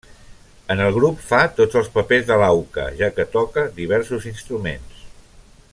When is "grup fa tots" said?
0.95-1.77